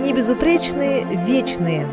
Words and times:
Небезупречные 0.00 1.04
вечные. 1.26 1.86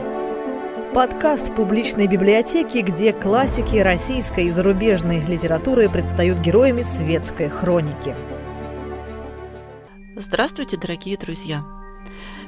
Подкаст 0.93 1.53
публичной 1.53 2.07
библиотеки, 2.07 2.77
где 2.77 3.11
классики 3.11 3.75
российской 3.75 4.45
и 4.45 4.49
зарубежной 4.49 5.19
литературы 5.19 5.89
предстают 5.89 6.39
героями 6.39 6.83
светской 6.83 7.49
хроники. 7.49 8.15
Здравствуйте, 10.15 10.77
дорогие 10.77 11.17
друзья! 11.17 11.65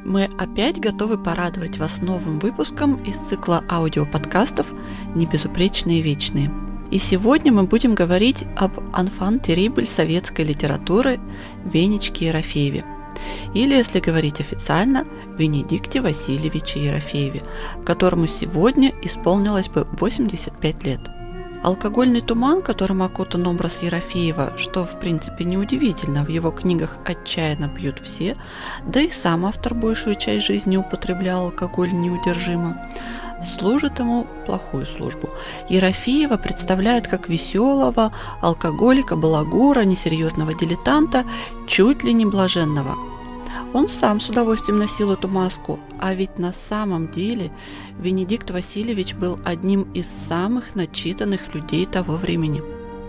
Мы 0.05 0.30
опять 0.38 0.80
готовы 0.80 1.21
порадовать 1.21 1.78
вас 1.78 2.02
новым 2.02 2.39
выпуском 2.39 2.96
из 3.04 3.18
цикла 3.18 3.62
аудиоподкастов 3.70 4.68
«Небезупречные 5.14 6.02
вечные». 6.02 6.50
И 6.89 6.98
сегодня 7.00 7.52
мы 7.52 7.64
будем 7.64 7.96
говорить 7.96 8.46
об 8.55 8.80
«Анфан 8.94 9.41
Терибль» 9.41 9.88
советской 9.88 10.46
литературы 10.46 11.20
Венечке 11.66 12.28
Ерофееве– 12.28 12.86
или, 13.54 13.75
если 13.75 13.99
говорить 13.99 14.39
официально, 14.39 15.05
Венедикте 15.37 16.01
Васильевиче 16.01 16.86
Ерофееве, 16.86 17.43
которому 17.86 18.27
сегодня 18.27 18.93
исполнилось 19.01 19.69
бы 19.69 19.87
85 20.00 20.83
лет. 20.83 21.00
Алкогольный 21.63 22.21
туман, 22.21 22.61
которым 22.61 23.04
окутан 23.04 23.46
образ 23.47 23.82
Ерофеева, 23.82 24.54
что 24.57 24.86
в 24.86 24.97
принципе 25.00 25.43
неудивительно, 25.43 26.24
в 26.24 26.29
его 26.29 26.51
книгах 26.51 26.97
отчаянно 27.05 27.68
пьют 27.68 28.00
все, 28.00 28.37
да 28.86 29.01
и 29.01 29.10
сам 29.10 29.46
автор 29.46 29.74
большую 29.74 30.15
часть 30.15 30.46
жизни 30.46 30.77
употреблял 30.77 31.46
алкоголь 31.46 31.91
неудержимо, 31.91 32.81
служит 33.44 33.99
ему 33.99 34.25
плохую 34.45 34.86
службу. 34.86 35.30
Ерофеева 35.67 36.38
представляют 36.38 37.08
как 37.08 37.27
веселого, 37.27 38.13
алкоголика, 38.41 39.17
балагура, 39.17 39.81
несерьезного 39.81 40.53
дилетанта, 40.53 41.25
чуть 41.67 42.03
ли 42.03 42.13
не 42.13 42.25
блаженного– 42.25 42.95
он 43.73 43.88
сам 43.88 44.19
с 44.19 44.30
удовольствием 44.30 44.80
носил 44.80 45.11
эту 45.11 45.28
маску, 45.28 45.80
а 46.00 46.14
ведь 46.14 46.39
на 46.39 46.53
самом 46.53 47.11
деле 47.11 47.52
Венедикт 47.99 48.49
Васильевич 48.52 49.13
был 49.13 49.39
одним 49.45 49.83
из 49.94 50.07
самых 50.07 50.75
начитанных 50.75 51.53
людей 51.53 51.85
того 51.85 52.16
времени. 52.16 52.63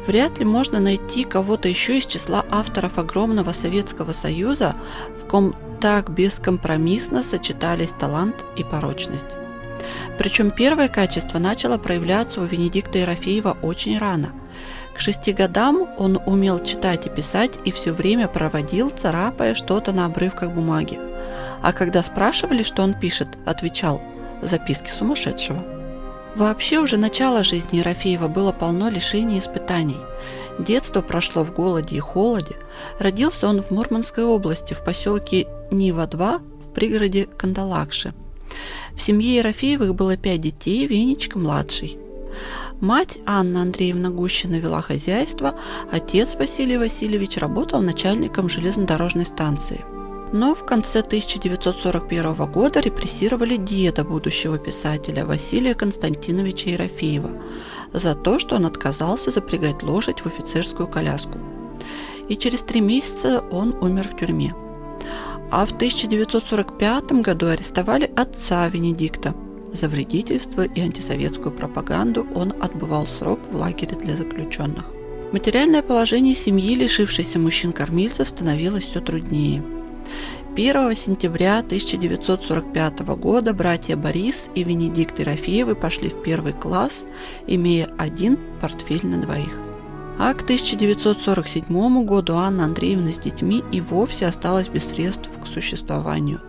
Вряд 0.07 0.39
ли 0.39 0.45
можно 0.45 0.81
найти 0.81 1.25
кого-то 1.25 1.69
еще 1.69 1.99
из 1.99 2.07
числа 2.07 2.45
авторов 2.51 2.99
огромного 2.99 3.53
Советского 3.53 4.13
Союза, 4.13 4.75
в 5.21 5.27
ком 5.27 5.55
так 5.81 6.11
бескомпромиссно 6.11 7.23
сочетались 7.23 7.91
талант 7.99 8.45
и 8.57 8.65
порочность. 8.65 9.27
Причем 10.19 10.51
первое 10.51 10.89
качество 10.89 11.39
начало 11.39 11.79
проявляться 11.79 12.41
у 12.41 12.45
Венедикта 12.45 12.99
Ерофеева 12.99 13.57
очень 13.63 13.99
рано– 13.99 14.33
к 14.95 15.01
шести 15.01 15.33
годам 15.33 15.89
он 15.99 16.21
умел 16.27 16.63
читать 16.63 17.07
и 17.07 17.11
писать 17.11 17.59
и 17.65 17.73
все 17.73 17.93
время 17.93 18.29
проводил, 18.29 18.91
царапая 18.91 19.55
что-то 19.55 19.93
на 19.93 20.07
обрывках 20.07 20.53
бумаги. 20.53 20.99
А 21.63 21.73
когда 21.73 22.03
спрашивали, 22.03 22.63
что 22.63 22.83
он 22.83 22.95
пишет, 22.95 23.29
отвечал 23.47 24.03
«Записки 24.43 24.91
сумасшедшего». 24.91 25.65
Вообще 26.37 26.79
уже 26.79 26.97
начало 26.97 27.43
жизни 27.43 27.79
Ерофеева 27.79 28.29
было 28.29 28.53
полно 28.53 28.89
лишений 28.89 29.37
и 29.37 29.41
испытаний. 29.41 29.99
Детство 30.59 31.03
прошло 31.03 31.43
в 31.43 31.53
голоде 31.53 31.97
и 31.97 32.01
холоде. 32.01 32.57
Родился 32.99 33.49
он 33.49 33.63
в 33.63 33.71
Мурманской 33.71 34.25
области, 34.25 34.75
в 34.75 34.85
поселке 34.85 35.49
Нива-2, 35.71 36.41
в 36.63 36.73
пригороде 36.73 37.27
Кандалакши. 37.37 38.15
В 38.95 39.01
семье 39.01 39.37
Ерофеевых 39.37 39.95
было 39.95 40.17
пять 40.17 40.41
детей, 40.41 40.87
Венечка 40.87 41.39
младший. 41.39 41.99
Мать 42.81 43.19
Анна 43.27 43.61
Андреевна 43.61 44.09
Гущина 44.09 44.55
вела 44.55 44.81
хозяйство, 44.81 45.55
отец 45.93 46.35
Василий 46.37 46.79
Васильевич 46.79 47.37
работал 47.37 47.83
начальником 47.83 48.49
железнодорожной 48.49 49.27
станции. 49.27 49.85
Но 50.33 50.55
в 50.55 50.65
конце 50.65 51.01
1941 51.01 52.51
года 52.51 52.81
репрессировали 52.81 53.57
деда 53.57 54.03
будущего 54.03 54.57
писателя 54.57 55.27
Василия 55.27 55.75
Константиновича 55.75 56.71
Ерофеева 56.71 57.31
за 57.93 58.15
то, 58.15 58.39
что 58.39 58.57
он 58.57 58.65
отказался 58.65 59.31
запрягать 59.31 59.83
лошадь 59.83 60.21
в 60.21 60.27
офицерскую 60.27 60.89
коляску. 60.89 61.39
И 62.31 62.37
через 62.37 62.61
три 62.61 62.81
месяца 62.81 63.45
он 63.51 63.75
умер 63.83 64.09
в 64.09 64.17
тюрьме. 64.19 64.55
А 65.51 65.67
в 65.67 65.73
1945 65.73 67.13
году 67.13 67.49
арестовали 67.49 68.11
отца 68.17 68.67
Венедикта– 68.69 69.35
за 69.73 69.89
вредительство 69.89 70.63
и 70.63 70.81
антисоветскую 70.81 71.53
пропаганду 71.53 72.27
он 72.35 72.55
отбывал 72.61 73.07
срок 73.07 73.41
в 73.51 73.57
лагере 73.57 73.97
для 73.97 74.17
заключенных. 74.17 74.85
Материальное 75.33 75.83
положение 75.83 76.35
семьи, 76.35 76.75
лишившейся 76.75 77.39
мужчин-кормильцев, 77.39 78.29
становилось 78.29 78.85
все 78.85 79.01
труднее. 79.01 79.63
1 80.57 80.97
сентября 80.97 81.61
1945 81.61 83.01
года 83.17 83.55
братья 83.55 83.97
Борис 83.97 84.49
и 84.57 84.65
Венедикт 84.65 85.21
Ерофеевы 85.21 85.77
пошли 85.77 86.09
в 86.09 86.21
первый 86.23 86.53
класс, 86.53 87.05
имея 87.47 87.89
один 87.97 88.39
портфель 88.61 89.07
на 89.07 89.19
двоих. 89.19 89.70
А 90.23 90.35
к 90.35 90.43
1947 90.43 92.05
году 92.05 92.35
Анна 92.35 92.67
Андреевна 92.67 93.11
с 93.15 93.19
детьми 93.19 93.65
и 93.73 93.81
вовсе 93.81 94.27
осталась 94.27 94.69
без 94.69 94.85
средств 94.85 95.31
к 95.43 95.47
существованию. 95.47 96.43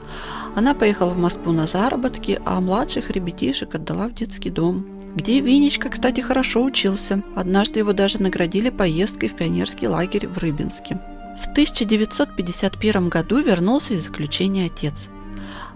Она 0.57 0.73
поехала 0.73 1.11
в 1.11 1.17
Москву 1.17 1.53
на 1.53 1.67
заработки, 1.67 2.41
а 2.43 2.59
младших 2.59 3.09
ребятишек 3.11 3.73
отдала 3.73 4.09
в 4.09 4.13
детский 4.13 4.49
дом, 4.49 4.85
где 5.15 5.39
Винечка, 5.39 5.87
кстати, 5.87 6.19
хорошо 6.19 6.65
учился. 6.65 7.23
Однажды 7.33 7.79
его 7.79 7.93
даже 7.93 8.21
наградили 8.21 8.69
поездкой 8.69 9.29
в 9.29 9.37
пионерский 9.37 9.87
лагерь 9.87 10.27
в 10.27 10.37
Рыбинске. 10.39 10.99
В 11.41 11.47
1951 11.51 13.07
году 13.07 13.41
вернулся 13.41 13.93
из 13.93 14.03
заключения 14.03 14.65
отец. 14.65 14.95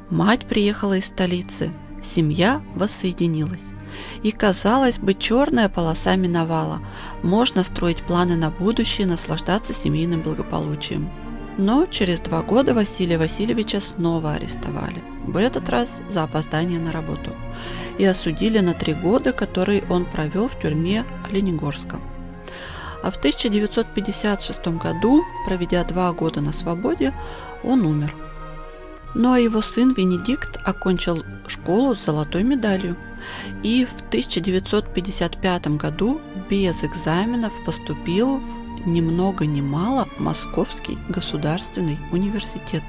Мать 0.10 0.46
приехала 0.48 0.98
из 0.98 1.06
столицы, 1.06 1.72
семья 2.04 2.62
воссоединилась. 2.76 3.75
И, 4.24 4.32
казалось 4.32 4.98
бы, 4.98 5.14
черная 5.14 5.70
полоса 5.70 6.16
миновала. 6.16 6.82
Можно 7.24 7.64
строить 7.64 8.04
планы 8.04 8.36
на 8.36 8.50
будущее, 8.50 9.08
наслаждаться 9.08 9.74
семейным 9.74 10.22
благополучием. 10.22 11.10
Но 11.58 11.86
через 11.86 12.20
два 12.20 12.42
года 12.42 12.74
Василия 12.74 13.18
Васильевича 13.18 13.80
снова 13.80 14.34
арестовали, 14.34 15.02
в 15.26 15.38
этот 15.38 15.70
раз 15.70 16.00
за 16.10 16.24
опоздание 16.24 16.80
на 16.80 16.92
работу, 16.92 17.32
и 17.98 18.04
осудили 18.04 18.60
на 18.60 18.74
три 18.74 18.94
года, 18.94 19.32
которые 19.32 19.84
он 19.90 20.04
провел 20.06 20.50
в 20.50 20.60
тюрьме 20.60 21.06
Оленегорска. 21.30 22.00
А 23.04 23.12
в 23.12 23.18
1956 23.18 24.68
году, 24.80 25.24
проведя 25.46 25.84
два 25.84 26.12
года 26.12 26.42
на 26.42 26.52
свободе, 26.52 27.14
он 27.64 27.86
умер. 27.86 28.25
Ну 29.16 29.32
а 29.32 29.40
его 29.40 29.62
сын 29.62 29.94
Венедикт 29.94 30.60
окончил 30.66 31.24
школу 31.48 31.96
с 31.96 32.04
золотой 32.04 32.44
медалью 32.44 32.98
и 33.64 33.86
в 33.86 33.94
1955 34.10 35.68
году 35.78 36.20
без 36.50 36.84
экзаменов 36.84 37.54
поступил 37.66 38.40
в 38.40 38.86
ни 38.86 39.00
много 39.00 39.46
ни 39.46 39.62
мало 39.62 40.10
Московский 40.20 40.98
государственный 41.08 41.98
университет 42.12 42.84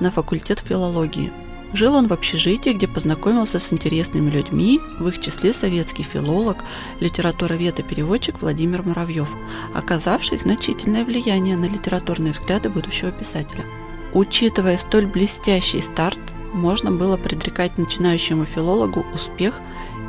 на 0.00 0.10
факультет 0.10 0.58
филологии. 0.58 1.32
Жил 1.72 1.94
он 1.94 2.08
в 2.08 2.12
общежитии, 2.12 2.70
где 2.70 2.88
познакомился 2.88 3.60
с 3.60 3.72
интересными 3.72 4.28
людьми, 4.28 4.80
в 4.98 5.06
их 5.06 5.20
числе 5.20 5.54
советский 5.54 6.02
филолог, 6.02 6.58
литературовед 6.98 7.78
и 7.78 7.84
переводчик 7.84 8.42
Владимир 8.42 8.82
Муравьев, 8.82 9.30
оказавший 9.72 10.38
значительное 10.38 11.04
влияние 11.04 11.56
на 11.56 11.66
литературные 11.66 12.32
взгляды 12.32 12.70
будущего 12.70 13.12
писателя. 13.12 13.64
Учитывая 14.12 14.78
столь 14.78 15.06
блестящий 15.06 15.80
старт, 15.80 16.18
можно 16.52 16.90
было 16.90 17.16
предрекать 17.16 17.78
начинающему 17.78 18.44
филологу 18.44 19.06
успех 19.14 19.60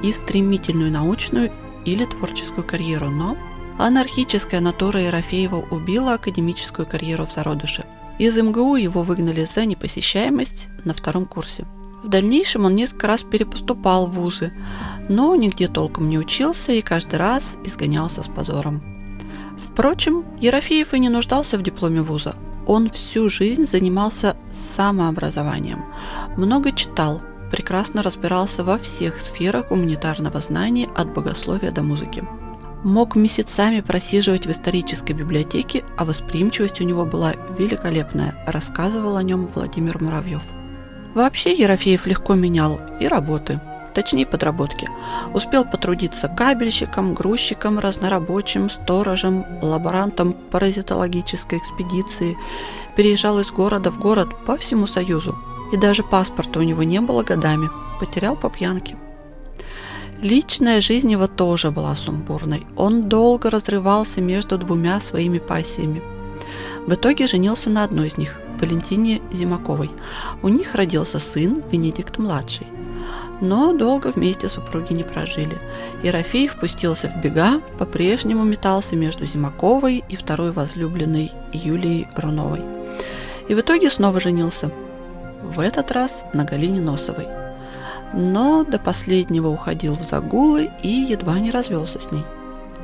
и 0.01 0.11
стремительную 0.11 0.91
научную 0.91 1.51
или 1.85 2.05
творческую 2.05 2.65
карьеру, 2.65 3.09
но 3.09 3.37
Анархическая 3.77 4.59
натура 4.59 4.99
Ерофеева 4.99 5.55
убила 5.55 6.13
академическую 6.13 6.85
карьеру 6.85 7.25
в 7.25 7.31
зародыше. 7.31 7.85
Из 8.19 8.35
МГУ 8.35 8.75
его 8.75 9.01
выгнали 9.01 9.45
за 9.45 9.65
непосещаемость 9.65 10.67
на 10.83 10.93
втором 10.93 11.25
курсе. 11.25 11.65
В 12.03 12.07
дальнейшем 12.07 12.65
он 12.65 12.75
несколько 12.75 13.07
раз 13.07 13.23
перепоступал 13.23 14.05
в 14.05 14.11
вузы, 14.11 14.53
но 15.09 15.35
нигде 15.35 15.67
толком 15.67 16.09
не 16.09 16.19
учился 16.19 16.71
и 16.71 16.81
каждый 16.81 17.17
раз 17.17 17.43
изгонялся 17.63 18.21
с 18.21 18.27
позором. 18.27 18.83
Впрочем, 19.57 20.25
Ерофеев 20.39 20.93
и 20.93 20.99
не 20.99 21.09
нуждался 21.09 21.57
в 21.57 21.63
дипломе 21.63 22.03
вуза. 22.03 22.35
Он 22.71 22.89
всю 22.89 23.27
жизнь 23.27 23.67
занимался 23.67 24.37
самообразованием, 24.77 25.83
много 26.37 26.71
читал, 26.71 27.21
прекрасно 27.51 28.01
разбирался 28.01 28.63
во 28.63 28.77
всех 28.77 29.19
сферах 29.19 29.67
гуманитарного 29.67 30.39
знания 30.39 30.87
от 30.95 31.13
богословия 31.13 31.71
до 31.71 31.83
музыки. 31.83 32.23
Мог 32.85 33.17
месяцами 33.17 33.81
просиживать 33.81 34.45
в 34.45 34.51
исторической 34.53 35.11
библиотеке, 35.11 35.83
а 35.97 36.05
восприимчивость 36.05 36.79
у 36.79 36.85
него 36.85 37.05
была 37.05 37.33
великолепная, 37.59 38.41
рассказывал 38.47 39.17
о 39.17 39.23
нем 39.23 39.47
Владимир 39.53 40.01
Муравьев. 40.01 40.43
Вообще 41.13 41.51
Ерофеев 41.51 42.07
легко 42.07 42.35
менял 42.35 42.79
и 43.01 43.05
работы, 43.05 43.59
точнее 43.93 44.25
подработки. 44.25 44.89
Успел 45.33 45.65
потрудиться 45.65 46.27
кабельщиком, 46.27 47.13
грузчиком, 47.13 47.79
разнорабочим, 47.79 48.69
сторожем, 48.69 49.45
лаборантом 49.61 50.33
паразитологической 50.33 51.59
экспедиции, 51.59 52.37
переезжал 52.95 53.39
из 53.39 53.51
города 53.51 53.91
в 53.91 53.99
город 53.99 54.29
по 54.45 54.57
всему 54.57 54.87
Союзу. 54.87 55.37
и 55.71 55.77
даже 55.77 56.03
паспорта 56.03 56.59
у 56.59 56.63
него 56.63 56.83
не 56.83 56.99
было 56.99 57.23
годами, 57.23 57.69
потерял 57.97 58.35
по 58.35 58.49
пьянке. 58.49 58.97
Личная 60.21 60.81
жизнь 60.81 61.09
его 61.11 61.27
тоже 61.27 61.71
была 61.71 61.95
сумбурной. 61.95 62.67
Он 62.75 63.09
долго 63.09 63.49
разрывался 63.49 64.21
между 64.21 64.57
двумя 64.57 65.01
своими 65.01 65.39
пассиями. 65.39 66.03
В 66.85 66.93
итоге 66.93 67.25
женился 67.25 67.69
на 67.69 67.83
одной 67.83 68.09
из 68.09 68.17
них, 68.17 68.39
Валентине 68.59 69.21
Зимаковой. 69.31 69.89
У 70.43 70.47
них 70.47 70.75
родился 70.75 71.19
сын 71.19 71.63
Венедикт-младший. 71.71 72.67
Но 73.41 73.73
долго 73.73 74.07
вместе 74.07 74.47
супруги 74.47 74.93
не 74.93 75.03
прожили. 75.03 75.57
Ерофеев 76.03 76.55
пустился 76.55 77.09
в 77.09 77.21
бега, 77.21 77.59
по-прежнему 77.77 78.43
метался 78.43 78.95
между 78.95 79.25
Зимаковой 79.25 80.03
и 80.07 80.15
второй 80.15 80.51
возлюбленной 80.51 81.31
Юлией 81.51 82.07
Руновой. 82.15 82.61
И 83.47 83.53
в 83.53 83.59
итоге 83.59 83.91
снова 83.91 84.19
женился. 84.19 84.71
В 85.43 85.59
этот 85.59 85.91
раз 85.91 86.23
на 86.33 86.45
Галине 86.45 86.79
Носовой– 86.81 87.27
но 88.13 88.63
до 88.63 88.77
последнего 88.79 89.47
уходил 89.47 89.95
в 89.95 90.03
загулы 90.03 90.71
и 90.81 90.89
едва 90.89 91.39
не 91.39 91.51
развелся 91.51 91.99
с 91.99 92.11
ней. 92.11 92.23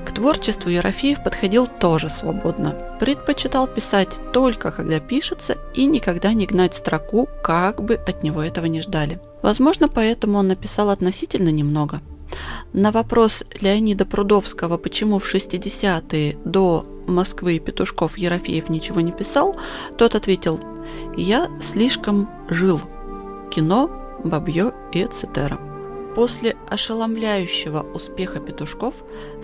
К 0.05 0.11
творчеству 0.13 0.69
Ерофеев 0.69 1.21
подходил 1.21 1.67
тоже 1.67 2.07
свободно. 2.07 2.75
Предпочитал 2.99 3.67
писать 3.67 4.17
только 4.31 4.71
когда 4.71 5.01
пишется 5.01 5.57
и 5.73 5.85
никогда 5.85 6.31
не 6.33 6.45
гнать 6.45 6.75
строку, 6.75 7.27
как 7.43 7.83
бы 7.83 7.95
от 7.95 8.23
него 8.23 8.41
этого 8.41 8.67
не 8.67 8.81
ждали. 8.81 9.19
Возможно, 9.41 9.87
поэтому 9.87 10.39
он 10.39 10.47
написал 10.47 10.89
относительно 10.89 11.49
немного. 11.49 12.01
На 12.73 12.91
вопрос 12.91 13.43
Леонида 13.61 14.05
Прудовского, 14.05 14.77
почему 14.77 15.19
в 15.19 15.33
60-е 15.33 16.37
до 16.43 16.85
Москвы 17.07 17.59
Петушков 17.59 18.17
Ерофеев 18.17 18.69
ничего 18.69 19.01
не 19.01 19.11
писал, 19.11 19.55
тот 19.97 20.15
ответил 20.15 20.59
«Я 21.15 21.49
слишком 21.63 22.29
жил. 22.49 22.81
Кино, 23.49 23.89
Бабье 24.23 24.73
и 24.91 25.01
etc. 25.01 25.57
После 26.15 26.57
ошеломляющего 26.67 27.85
успеха 27.93 28.39
петушков, 28.39 28.95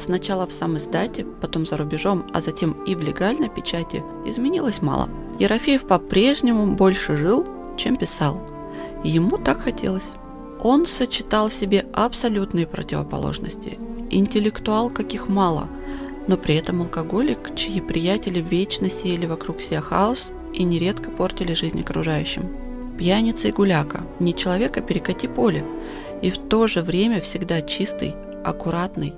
сначала 0.04 0.48
в 0.48 0.52
сам 0.52 0.78
издате, 0.78 1.24
потом 1.24 1.66
за 1.66 1.78
рубежом, 1.78 2.30
а 2.34 2.42
затем 2.42 2.72
и 2.86 2.96
в 2.96 3.02
легальной 3.02 3.50
печати, 3.50 4.04
изменилось 4.26 4.82
мало. 4.82 5.08
Ерофеев 5.40 5.88
по-прежнему 5.88 6.76
больше 6.76 7.16
жил, 7.16 7.46
чем 7.78 7.96
писал. 7.96 8.53
Ему 9.04 9.38
так 9.38 9.62
хотелось. 9.62 10.12
Он 10.62 10.86
сочетал 10.86 11.50
в 11.50 11.54
себе 11.54 11.86
абсолютные 11.94 12.68
противоположности. 12.68 13.80
Интеллектуал, 14.10 14.90
каких 14.90 15.28
мало, 15.28 15.68
но 16.28 16.38
при 16.38 16.56
этом 16.56 16.82
алкоголик, 16.82 17.56
чьи 17.56 17.82
приятели 17.82 18.40
вечно 18.40 18.90
сеяли 18.90 19.26
вокруг 19.26 19.62
себя 19.62 19.82
хаос 19.82 20.32
и 20.54 20.64
нередко 20.64 21.12
портили 21.12 21.54
жизнь 21.54 21.82
окружающим 21.82 22.64
пьяница 22.98 23.48
и 23.48 23.52
гуляка, 23.52 24.04
не 24.20 24.34
человека 24.36 24.82
перекати 24.82 25.28
поле, 25.28 25.66
и 26.22 26.30
в 26.30 26.38
то 26.38 26.68
же 26.68 26.82
время 26.82 27.22
всегда 27.22 27.62
чистый, 27.62 28.16
аккуратный. 28.44 29.14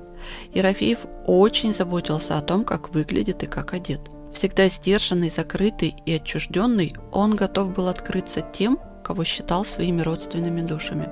Ерофеев 0.53 0.99
очень 1.27 1.73
заботился 1.73 2.37
о 2.37 2.41
том, 2.41 2.63
как 2.63 2.93
выглядит 2.93 3.43
и 3.43 3.47
как 3.47 3.73
одет. 3.73 4.01
Всегда 4.33 4.69
сдержанный, 4.69 5.29
закрытый 5.29 5.95
и 6.05 6.13
отчужденный, 6.13 6.95
он 7.11 7.35
готов 7.35 7.73
был 7.73 7.87
открыться 7.87 8.41
тем, 8.41 8.79
кого 9.05 9.23
считал 9.23 9.65
своими 9.65 10.01
родственными 10.01 10.61
душами. 10.61 11.09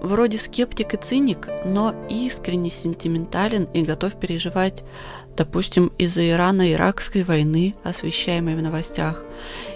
Вроде 0.00 0.38
скептик 0.38 0.94
и 0.94 0.96
циник, 0.96 1.48
но 1.64 1.94
искренне 2.08 2.70
сентиментален 2.70 3.64
и 3.74 3.82
готов 3.82 4.14
переживать, 4.14 4.82
допустим, 5.36 5.92
из-за 5.98 6.22
Ирано-Иракской 6.22 7.24
войны, 7.24 7.74
освещаемой 7.84 8.56
в 8.56 8.62
новостях, 8.62 9.24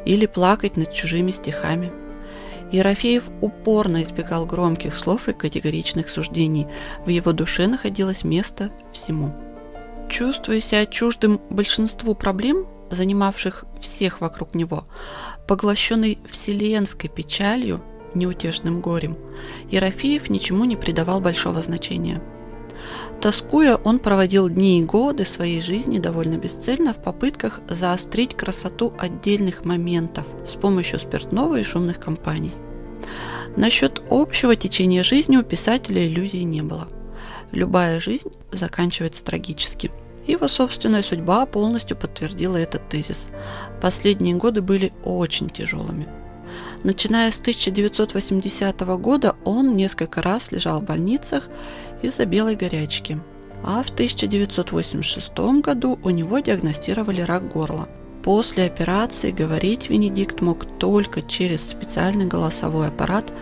или 0.04 0.26
плакать 0.26 0.76
над 0.76 0.92
чужими 0.92 1.30
стихами– 1.30 1.92
Ерофеев 2.72 3.30
упорно 3.40 4.02
избегал 4.02 4.44
громких 4.44 4.94
слов 4.94 5.28
и 5.28 5.32
категоричных 5.32 6.08
суждений. 6.08 6.66
В 7.04 7.08
его 7.08 7.32
душе 7.32 7.66
находилось 7.66 8.24
место 8.24 8.70
всему. 8.92 9.34
Чувствуя 10.08 10.60
себя 10.60 10.86
чуждым 10.86 11.40
большинству 11.50 12.14
проблем, 12.14 12.66
занимавших 12.90 13.64
всех 13.86 14.20
вокруг 14.20 14.54
него, 14.54 14.84
поглощенный 15.46 16.18
вселенской 16.30 17.08
печалью, 17.08 17.82
неутешным 18.14 18.80
горем, 18.80 19.16
Ерофеев 19.70 20.28
ничему 20.30 20.64
не 20.64 20.76
придавал 20.76 21.20
большого 21.20 21.62
значения– 21.62 22.22
Тоскуя, 23.20 23.76
он 23.76 23.98
проводил 23.98 24.48
дни 24.48 24.80
и 24.80 24.84
годы 24.84 25.24
своей 25.24 25.60
жизни 25.60 25.98
довольно 25.98 26.36
бесцельно 26.36 26.92
в 26.92 27.02
попытках 27.02 27.60
заострить 27.68 28.36
красоту 28.36 28.92
отдельных 28.98 29.64
моментов 29.64 30.26
с 30.46 30.54
помощью 30.54 31.00
спиртного 31.00 31.58
и 31.58 31.62
шумных 31.62 31.98
компаний. 31.98 32.52
Насчет 33.56 34.02
общего 34.10 34.54
течения 34.54 35.02
жизни 35.02 35.36
у 35.38 35.42
писателя 35.42 36.06
иллюзий 36.06 36.44
не 36.44 36.62
было. 36.62 36.88
Любая 37.52 38.00
жизнь 38.00 38.30
заканчивается 38.52 39.24
трагически. 39.24 39.90
Его 40.26 40.48
собственная 40.48 41.02
судьба 41.02 41.46
полностью 41.46 41.96
подтвердила 41.96 42.56
этот 42.56 42.88
тезис. 42.88 43.28
Последние 43.80 44.34
годы 44.34 44.60
были 44.60 44.92
очень 45.04 45.48
тяжелыми. 45.48 46.08
Начиная 46.82 47.30
с 47.30 47.38
1980 47.38 48.80
года 49.00 49.36
он 49.44 49.76
несколько 49.76 50.22
раз 50.22 50.50
лежал 50.52 50.80
в 50.80 50.84
больницах 50.84 51.44
из-за 52.02 52.24
белой 52.26 52.56
горячки. 52.56 53.18
А 53.64 53.82
в 53.82 53.90
1986 53.90 55.32
году 55.62 55.98
у 56.02 56.10
него 56.10 56.38
диагностировали 56.40 57.20
рак 57.20 57.50
горла. 57.52 57.88
После 58.22 58.64
операции 58.64 59.30
говорить 59.30 59.88
Венедикт 59.88 60.40
мог 60.40 60.66
только 60.78 61.22
через 61.22 61.62
специальный 61.62 62.26
голосовой 62.26 62.88
аппарат 62.88 63.32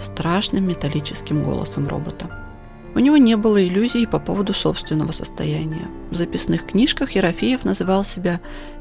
страшным 0.00 0.68
металлическим 0.68 1.42
голосом 1.42 1.88
робота. 1.88 2.43
У 2.94 3.00
него 3.00 3.16
не 3.16 3.36
было 3.36 3.66
иллюзий 3.66 4.06
по 4.06 4.20
поводу 4.20 4.54
собственного 4.54 5.12
состояния. 5.12 5.88
В 6.10 6.14
записных 6.14 6.64
книжках 6.64 7.12
Ерофеев 7.12 7.64
называл 7.64 8.04
себя 8.04 8.40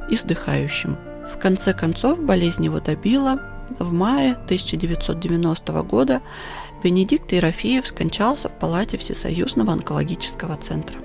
«издыхающим». 0.10 0.98
В 1.34 1.40
конце 1.40 1.74
концов 1.74 2.20
болезнь 2.20 2.66
его 2.66 2.80
добила. 2.80 3.42
В 3.80 3.92
мае 3.92 4.34
1990 4.34 5.84
года 5.84 6.22
Венедикт 6.84 7.32
Ерофеев 7.32 7.88
скончался 7.88 8.50
в 8.50 8.60
палате 8.60 8.98
Всесоюзного 8.98 9.74
онкологического 9.74 10.58
центра. 10.58 11.00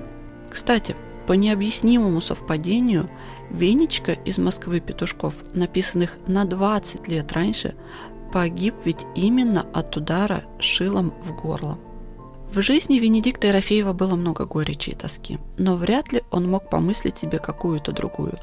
Кстати, 0.50 0.94
по 1.26 1.32
необъяснимому 1.32 2.20
совпадению, 2.20 3.08
Венечка 3.50 4.12
из 4.12 4.36
Москвы 4.38 4.80
Петушков, 4.80 5.34
написанных 5.54 6.18
на 6.26 6.44
20 6.44 7.08
лет 7.08 7.32
раньше, 7.32 7.74
погиб 8.32 8.74
ведь 8.84 9.06
именно 9.14 9.66
от 9.72 9.96
удара 9.96 10.42
шилом 10.58 11.14
в 11.22 11.34
горло. 11.34 11.78
В 12.50 12.62
жизни 12.62 12.98
Венедикта 12.98 13.48
Ерофеева 13.48 13.92
было 13.92 14.16
много 14.16 14.46
горечи 14.46 14.90
и 14.90 14.94
тоски, 14.94 15.38
но 15.58 15.76
вряд 15.76 16.12
ли 16.12 16.22
он 16.30 16.48
мог 16.48 16.70
помыслить 16.70 17.18
себе 17.18 17.38
какую-то 17.38 17.92
другую, 17.92 18.34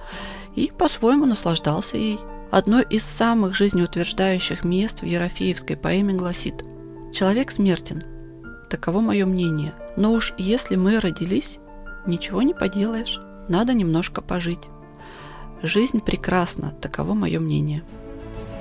и 0.55 0.71
по-своему 0.77 1.25
наслаждался 1.25 1.97
ей. 1.97 2.19
Одно 2.51 2.79
из 2.79 3.03
самых 3.03 3.55
жизнеутверждающих 3.55 4.63
мест 4.63 5.01
в 5.01 5.05
Ерофеевской 5.05 5.75
поэме 5.75 6.13
гласит– 6.13 6.63
Человек 7.15 7.49
смертен. 7.51 8.03
Таково 8.69 8.99
мое 8.99 9.25
мнение. 9.25 9.73
Но 9.95 10.11
уж 10.11 10.33
если 10.37 10.75
мы 10.75 10.99
родились, 10.99 11.59
ничего 12.05 12.41
не 12.41 12.53
поделаешь. 12.53 13.21
Надо 13.47 13.71
немножко 13.71 14.21
пожить. 14.21 14.67
Жизнь 15.63 16.01
прекрасна, 16.01 16.71
таково 16.81 17.13
мое 17.13 17.39
мнение. 17.39 17.85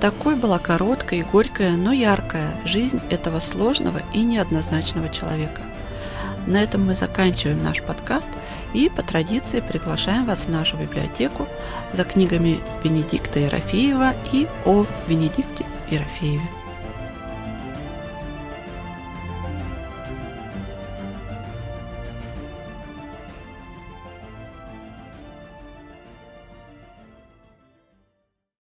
Такой 0.01 0.35
была 0.35 0.59
короткая 0.59 1.21
и 1.21 1.23
горькая, 1.23 1.71
но 1.71 1.91
яркая 1.91 2.51
жизнь 2.65 3.01
этого 3.09 3.39
сложного 3.39 4.01
и 4.13 4.21
неоднозначного 4.21 5.09
человека. 5.09 5.61
На 6.45 6.61
этом 6.61 6.85
мы 6.85 6.93
заканчиваем 6.95 7.63
наш 7.63 7.81
подкаст 7.81 8.27
и 8.73 8.89
по 8.89 9.01
традиции 9.01 9.61
приглашаем 9.61 10.25
вас 10.25 10.41
в 10.41 10.49
нашу 10.49 10.77
библиотеку 10.77 11.47
за 11.93 12.03
книгами 12.03 12.59
Венедикта 12.83 13.39
Ерофеева 13.39 14.13
и 14.31 14.47
о 14.65 14.85
Венедикте 15.07 15.65
Ерофееве. 15.89 16.64